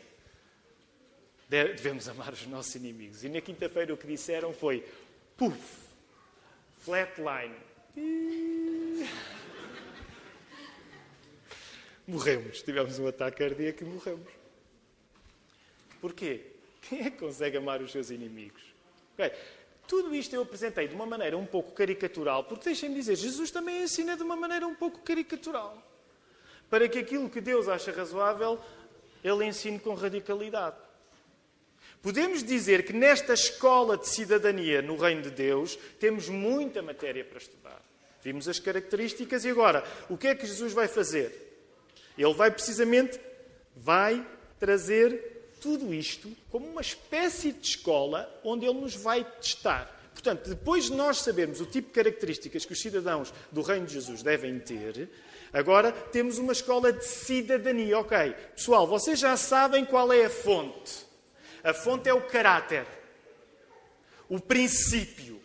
[1.47, 3.23] devemos amar os nossos inimigos.
[3.23, 4.85] E na quinta-feira o que disseram foi:
[5.37, 5.59] puf,
[6.81, 7.55] flatline.
[12.07, 12.61] Morremos.
[12.63, 14.33] Tivemos um ataque cardíaco e morremos.
[16.01, 16.45] Porquê?
[16.81, 18.68] Quem é que consegue amar os seus inimigos?
[19.19, 19.37] Okay.
[19.85, 23.83] Tudo isto eu apresentei de uma maneira um pouco caricatural, porque deixem-me dizer, Jesus também
[23.83, 25.77] ensina de uma maneira um pouco caricatural.
[26.69, 28.57] Para que aquilo que Deus acha razoável,
[29.21, 30.77] Ele ensine com radicalidade.
[32.01, 37.39] Podemos dizer que nesta escola de cidadania no Reino de Deus temos muita matéria para
[37.39, 37.81] estudar.
[38.21, 41.67] Vimos as características e agora, o que é que Jesus vai fazer?
[42.17, 43.19] Ele vai precisamente
[43.75, 44.25] vai
[44.59, 49.99] trazer tudo isto como uma espécie de escola onde ele nos vai testar.
[50.13, 53.93] Portanto, depois de nós sabermos o tipo de características que os cidadãos do Reino de
[53.93, 55.09] Jesus devem ter,
[55.53, 57.99] agora temos uma escola de cidadania.
[57.99, 61.07] Ok, pessoal, vocês já sabem qual é a fonte.
[61.63, 62.85] A fonte é o caráter,
[64.27, 65.41] o princípio.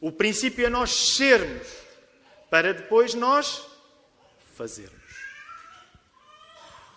[0.00, 1.68] O princípio é nós sermos,
[2.50, 3.64] para depois nós
[4.54, 5.01] fazermos.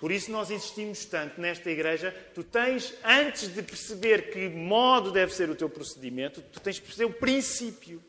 [0.06, 2.16] Por isso nós insistimos tanto nesta igreja.
[2.36, 6.84] Tu tens, antes de perceber que modo deve ser o teu procedimento, tu tens de
[6.84, 8.04] perceber o princípio.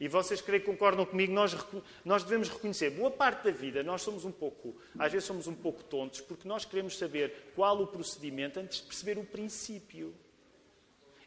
[0.00, 1.54] E vocês creio que concordam comigo, nós,
[2.02, 5.54] nós devemos reconhecer, boa parte da vida, nós somos um pouco, às vezes somos um
[5.54, 10.14] pouco tontos, porque nós queremos saber qual o procedimento antes de perceber o princípio.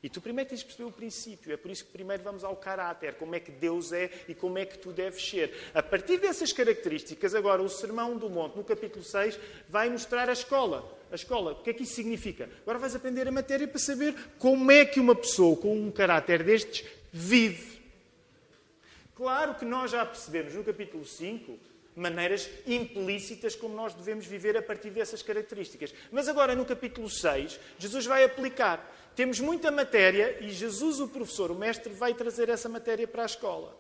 [0.06, 1.52] E tu primeiro tens de perceber o princípio.
[1.52, 4.60] É por isso que primeiro vamos ao caráter, como é que Deus é e como
[4.60, 5.52] é que tu deves ser.
[5.74, 10.34] A partir dessas características, agora o Sermão do Monte, no capítulo 6, vai mostrar a
[10.34, 10.96] escola.
[11.12, 12.48] A escola, o que é que isso significa?
[12.62, 16.44] Agora vais aprender a matéria para saber como é que uma pessoa com um caráter
[16.44, 17.82] destes vive.
[19.16, 21.58] Claro que nós já percebemos no capítulo 5
[21.96, 25.94] maneiras implícitas como nós devemos viver a partir dessas características.
[26.12, 28.94] Mas agora, no capítulo 6, Jesus vai aplicar.
[29.16, 33.26] Temos muita matéria e Jesus, o professor, o mestre, vai trazer essa matéria para a
[33.26, 33.76] escola.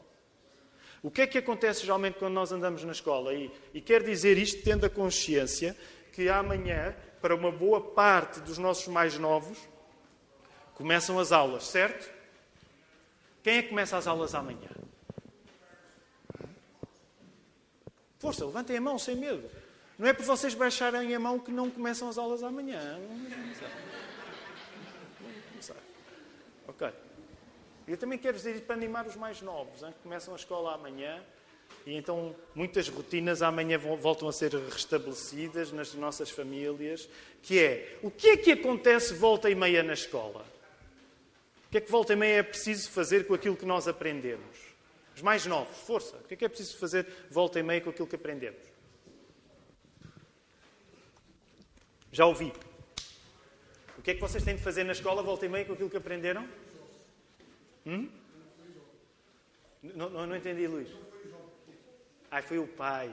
[1.04, 3.34] O que é que acontece geralmente quando nós andamos na escola?
[3.34, 5.76] E, e quer dizer isto tendo a consciência
[6.13, 9.58] que amanhã, para uma boa parte dos nossos mais novos,
[10.74, 12.10] começam as aulas, certo?
[13.43, 14.69] Quem é que começa as aulas amanhã?
[18.17, 19.43] Força, levantem a mão sem medo.
[20.00, 22.80] Não é por vocês baixarem a mão que não começam as aulas amanhã.
[22.80, 23.08] Começar.
[23.08, 24.04] Vamos começar.
[26.67, 26.88] Ok.
[27.88, 31.23] Eu também quero dizer para animar os mais novos, hein, que começam a escola amanhã
[31.86, 37.08] e então muitas rotinas amanhã voltam a ser restabelecidas nas nossas famílias,
[37.43, 40.43] que é, o que é que acontece volta e meia na escola?
[41.67, 44.58] O que é que volta e meia é preciso fazer com aquilo que nós aprendemos?
[45.15, 46.17] Os mais novos, força.
[46.17, 48.62] O que é que é preciso fazer volta e meia com aquilo que aprendemos?
[52.12, 52.51] Já ouvi.
[54.05, 55.97] Que é que vocês têm de fazer na escola volta e meia com aquilo que
[55.97, 56.47] aprenderam?
[57.87, 58.07] Hum?
[59.81, 60.89] Não, não, não entendi, Luís.
[62.29, 63.11] Ai, foi o pai.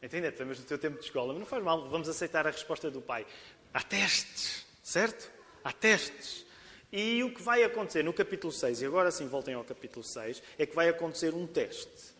[0.00, 0.28] Entende?
[0.28, 1.32] Estamos no teu tempo de escola.
[1.32, 3.26] Mas não faz mal, vamos aceitar a resposta do pai.
[3.74, 5.28] Há testes, certo?
[5.64, 6.46] Há testes.
[6.92, 10.40] E o que vai acontecer no capítulo 6, e agora sim voltem ao capítulo 6,
[10.56, 12.14] é que vai acontecer um teste.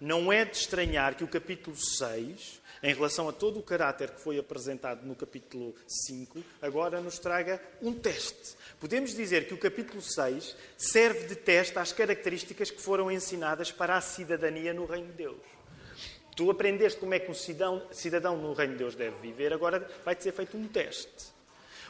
[0.00, 4.20] Não é de estranhar que o capítulo 6, em relação a todo o caráter que
[4.20, 8.56] foi apresentado no capítulo 5, agora nos traga um teste.
[8.80, 13.96] Podemos dizer que o capítulo 6 serve de teste às características que foram ensinadas para
[13.96, 15.38] a cidadania no Reino de Deus.
[16.34, 19.88] Tu aprendeste como é que um cidadão, cidadão no Reino de Deus deve viver, agora
[20.04, 21.32] vai-te ser feito um teste.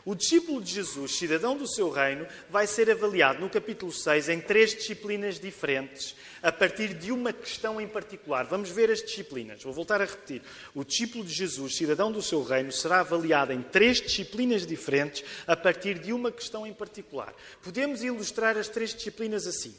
[0.04, 4.40] O discípulo de Jesus, cidadão do seu reino, vai ser avaliado no capítulo 6 em
[4.40, 8.44] três disciplinas diferentes, a partir de uma questão em particular.
[8.46, 9.62] Vamos ver as disciplinas.
[9.62, 10.42] Vou voltar a repetir.
[10.74, 15.54] O discípulo de Jesus, cidadão do seu reino, será avaliado em três disciplinas diferentes, a
[15.54, 17.32] partir de uma questão em particular.
[17.62, 19.72] Podemos ilustrar as três disciplinas assim.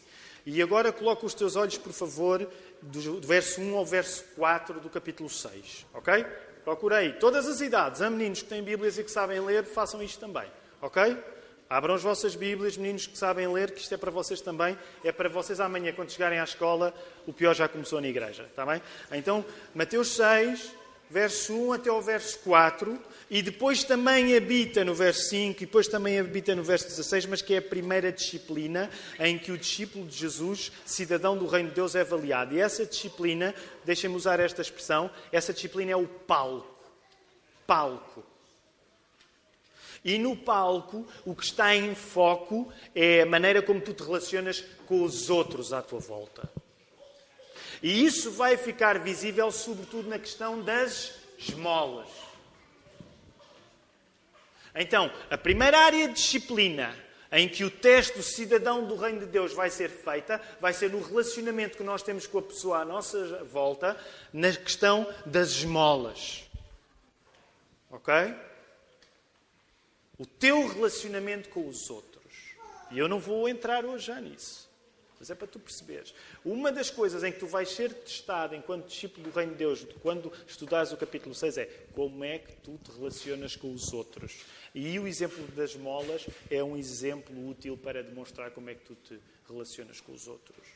[0.45, 2.49] E agora coloca os teus olhos, por favor,
[2.81, 5.85] do verso 1 ao verso 4 do capítulo 6.
[5.93, 6.25] Ok?
[6.63, 8.01] Procurei todas as idades.
[8.01, 10.49] Há meninos que têm Bíblias e que sabem ler, façam isto também.
[10.81, 11.17] Ok?
[11.69, 14.77] Abram as vossas Bíblias, meninos que sabem ler, que isto é para vocês também.
[15.03, 16.93] É para vocês amanhã, quando chegarem à escola,
[17.25, 18.43] o pior já começou na igreja.
[18.43, 18.81] Está bem?
[19.11, 20.73] Então, Mateus 6,
[21.13, 22.99] verso 1 até ao verso 4,
[23.29, 27.39] e depois também habita no verso 5, e depois também habita no verso 16, mas
[27.39, 31.75] que é a primeira disciplina em que o discípulo de Jesus, cidadão do reino de
[31.75, 32.55] Deus, é avaliado.
[32.55, 33.53] E essa disciplina,
[33.85, 36.83] deixem-me usar esta expressão, essa disciplina é o palco.
[37.67, 38.23] Palco.
[40.03, 44.65] E no palco, o que está em foco é a maneira como tu te relacionas
[44.87, 46.49] com os outros à tua volta.
[47.83, 52.07] E isso vai ficar visível, sobretudo, na questão das esmolas.
[54.73, 56.97] Então, a primeira área de disciplina
[57.29, 60.91] em que o teste do cidadão do Reino de Deus vai ser feita, vai ser
[60.91, 63.97] no relacionamento que nós temos com a pessoa à nossa volta,
[64.31, 66.43] na questão das esmolas.
[67.91, 68.13] Ok?
[70.17, 72.33] O teu relacionamento com os outros.
[72.91, 74.71] E eu não vou entrar hoje já nisso.
[75.23, 76.13] Mas é para tu perceberes.
[76.43, 79.87] Uma das coisas em que tu vais ser testado enquanto discípulo do Reino de Deus,
[80.01, 84.41] quando estudares o capítulo 6, é como é que tu te relacionas com os outros.
[84.75, 88.95] E o exemplo das molas é um exemplo útil para demonstrar como é que tu
[88.95, 90.67] te relacionas com os outros.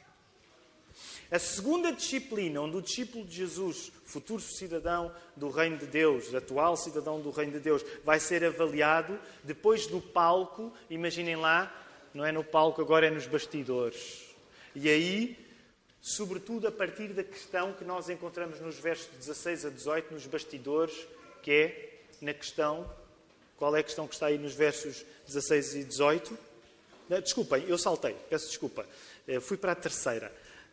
[1.30, 6.78] A segunda disciplina, onde o discípulo de Jesus, futuro cidadão do Reino de Deus, atual
[6.78, 11.70] cidadão do Reino de Deus, vai ser avaliado depois do palco, imaginem lá,
[12.14, 14.27] não é no palco, agora é nos bastidores.
[14.76, 15.38] E aí,
[16.02, 21.08] sobretudo a partir da questão que nós encontramos nos versos 16 a 18, nos bastidores,
[21.42, 22.90] que é na questão.
[23.58, 26.38] Qual é a questão que está aí nos versos 16 e 18?
[27.24, 28.86] Desculpem, eu saltei, peço desculpa.
[29.28, 30.32] Eh, fui para a terceira.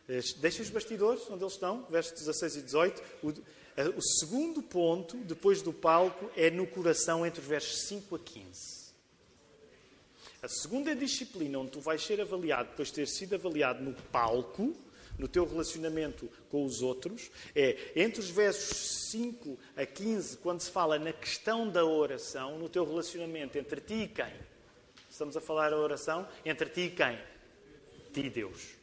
[0.09, 3.03] Eh, deixem os bastidores, onde eles estão, versos 16 e 18.
[3.23, 3.31] O,
[3.77, 8.19] eh, o segundo ponto, depois do palco, é no coração, entre os versos 5 a
[8.19, 8.74] 15.
[10.45, 14.77] A segunda disciplina onde tu vais ser avaliado depois de ter sido avaliado no palco,
[15.19, 20.71] no teu relacionamento com os outros, é entre os versos 5 a 15, quando se
[20.71, 24.35] fala na questão da oração, no teu relacionamento entre ti e quem?
[25.09, 27.19] Estamos a falar a oração entre ti e quem?
[28.13, 28.75] Ti e Deus.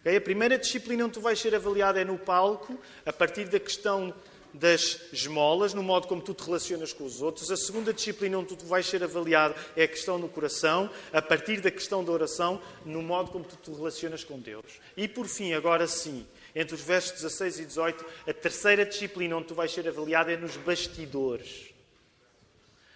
[0.00, 0.16] Okay?
[0.16, 4.12] A primeira disciplina onde tu vais ser avaliado é no palco, a partir da questão
[4.52, 7.50] das esmolas, no modo como tu te relacionas com os outros.
[7.50, 11.60] A segunda disciplina onde tu vais ser avaliado é a questão do coração, a partir
[11.60, 14.80] da questão da oração, no modo como tu te relacionas com Deus.
[14.96, 19.48] E por fim, agora sim, entre os versos 16 e 18, a terceira disciplina onde
[19.48, 21.72] tu vais ser avaliado é nos bastidores.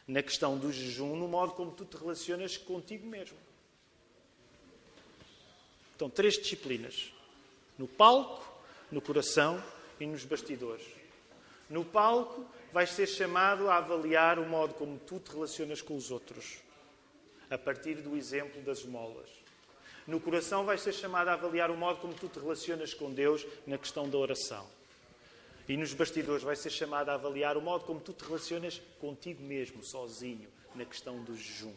[0.06, 3.36] Na questão do jejum, no modo como tu te relacionas contigo mesmo.
[5.94, 7.12] Então, três disciplinas:
[7.78, 8.44] no palco,
[8.90, 9.62] no coração
[10.00, 11.01] e nos bastidores.
[11.72, 16.10] No palco, vais ser chamado a avaliar o modo como tu te relacionas com os
[16.10, 16.58] outros,
[17.48, 19.30] a partir do exemplo das esmolas.
[20.06, 23.46] No coração, vais ser chamado a avaliar o modo como tu te relacionas com Deus
[23.66, 24.66] na questão da oração.
[25.66, 29.42] E nos bastidores, vais ser chamado a avaliar o modo como tu te relacionas contigo
[29.42, 31.72] mesmo, sozinho, na questão do jejum.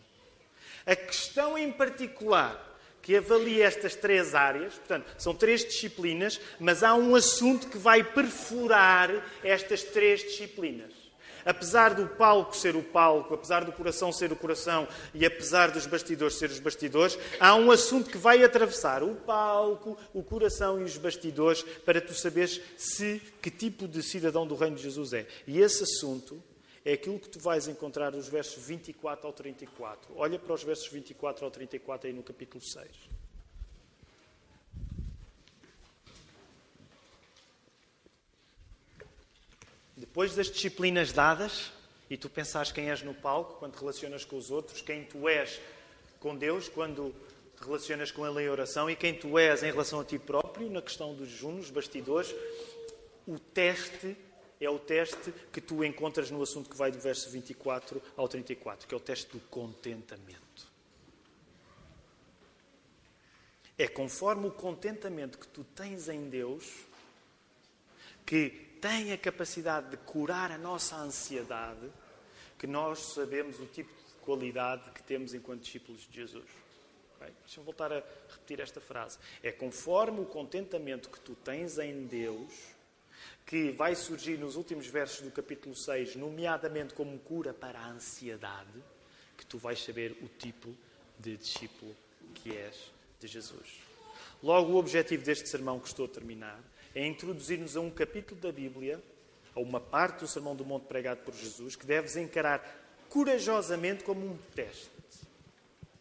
[0.86, 2.75] A questão em particular
[3.06, 4.74] que avalia estas três áreas.
[4.74, 9.12] Portanto, são três disciplinas, mas há um assunto que vai perfurar
[9.44, 10.92] estas três disciplinas.
[11.46, 15.86] Apesar do palco ser o palco, apesar do coração ser o coração e apesar dos
[15.86, 20.84] bastidores ser os bastidores, há um assunto que vai atravessar o palco, o coração e
[20.84, 25.28] os bastidores para tu saberes se que tipo de cidadão do reino de Jesus é.
[25.46, 26.42] E esse assunto
[26.86, 30.14] é aquilo que tu vais encontrar nos versos 24 ao 34.
[30.16, 32.88] Olha para os versos 24 ao 34 aí no capítulo 6.
[39.98, 41.72] Depois das disciplinas dadas,
[42.08, 45.28] e tu pensares quem és no palco, quando te relacionas com os outros, quem tu
[45.28, 45.60] és
[46.20, 47.16] com Deus, quando
[47.58, 50.70] te relacionas com Ele em oração, e quem tu és em relação a ti próprio,
[50.70, 52.36] na questão dos junos, bastidores,
[53.26, 54.16] o teste
[54.60, 58.88] é o teste que tu encontras no assunto que vai do verso 24 ao 34,
[58.88, 60.44] que é o teste do contentamento.
[63.78, 66.86] É conforme o contentamento que tu tens em Deus
[68.26, 68.50] que
[68.82, 71.92] tem a capacidade de curar a nossa ansiedade
[72.58, 76.46] que nós sabemos o tipo de qualidade que temos enquanto discípulos de Jesus.
[77.20, 79.18] Bem, deixa-me voltar a repetir esta frase.
[79.44, 82.75] É conforme o contentamento que tu tens em Deus,
[83.46, 88.84] que vai surgir nos últimos versos do capítulo 6, nomeadamente como cura para a ansiedade,
[89.38, 90.76] que tu vais saber o tipo
[91.20, 91.96] de discípulo
[92.34, 93.80] que és de Jesus.
[94.42, 96.60] Logo, o objetivo deste sermão que estou a terminar
[96.94, 99.02] é introduzir-nos a um capítulo da Bíblia,
[99.54, 102.64] a uma parte do Sermão do Monte pregado por Jesus, que deves encarar
[103.10, 104.90] corajosamente como um teste.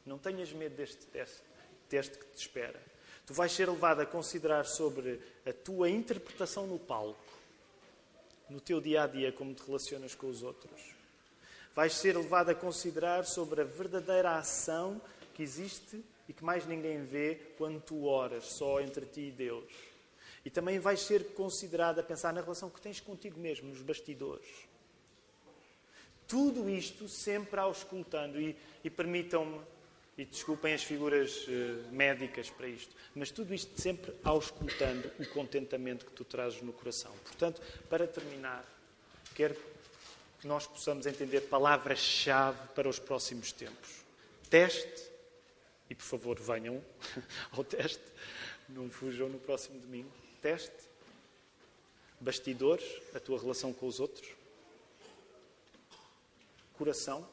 [0.04, 1.42] Não tenhas medo deste teste,
[1.88, 2.80] teste que te espera.
[3.26, 7.24] Tu vais ser levado a considerar sobre a tua interpretação no palco,
[8.48, 10.94] no teu dia a dia, como te relacionas com os outros.
[11.74, 15.00] Vais ser levado a considerar sobre a verdadeira ação
[15.34, 19.72] que existe e que mais ninguém vê quando tu oras só entre ti e Deus.
[20.44, 24.46] E também vais ser considerado a pensar na relação que tens contigo mesmo, nos bastidores.
[26.28, 29.60] Tudo isto sempre auscultando, e, e permitam-me,
[30.16, 36.06] e desculpem as figuras uh, médicas para isto, mas tudo isto sempre auscultando o contentamento
[36.06, 37.12] que tu trazes no coração.
[37.24, 38.64] Portanto, para terminar,
[39.34, 39.56] quero
[40.40, 44.04] que nós possamos entender palavras-chave para os próximos tempos.
[44.48, 45.02] Teste
[45.90, 46.82] e por favor venham
[47.50, 48.04] ao teste,
[48.68, 50.10] não fujam no próximo domingo.
[50.40, 50.84] Teste,
[52.20, 52.84] bastidores,
[53.14, 54.28] a tua relação com os outros,
[56.74, 57.26] coração,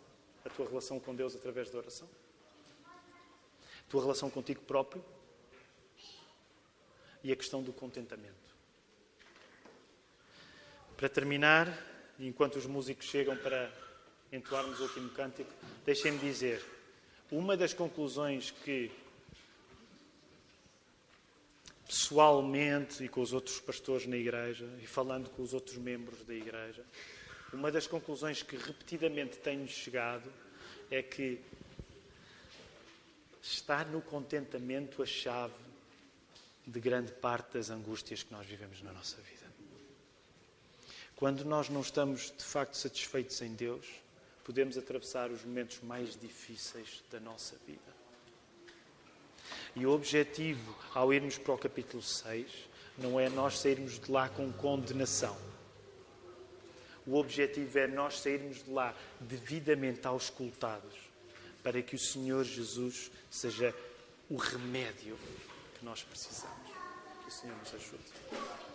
[0.44, 2.08] a tua relação com Deus através da oração,
[3.92, 5.04] tua relação contigo próprio
[7.22, 8.32] e a questão do contentamento.
[10.96, 11.68] Para terminar,
[12.18, 13.70] enquanto os músicos chegam para
[14.32, 15.52] entoarmos o último cântico,
[15.86, 16.64] deixem-me dizer
[17.30, 18.90] uma das conclusões que,
[21.86, 26.34] pessoalmente e com os outros pastores na igreja, e falando com os outros membros da
[26.34, 26.86] igreja,
[27.52, 30.32] uma das conclusões que repetidamente tenho chegado
[30.90, 31.42] é que
[33.42, 35.54] está no contentamento a chave
[36.66, 39.42] de grande parte das angústias que nós vivemos na nossa vida.
[41.16, 43.86] Quando nós não estamos de facto satisfeitos em Deus,
[44.44, 48.02] podemos atravessar os momentos mais difíceis da nossa vida.
[49.76, 52.52] E o objetivo, ao irmos para o capítulo 6,
[52.98, 55.38] não é nós sairmos de lá com condenação.
[57.06, 60.96] O objetivo é nós sairmos de lá devidamente auscultados,
[61.64, 63.74] para que o Senhor Jesus seja
[64.30, 65.18] o remédio
[65.78, 66.72] que nós precisamos.
[67.24, 68.71] Que o Senhor nos ajude.